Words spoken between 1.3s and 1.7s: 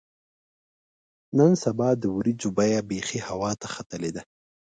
نن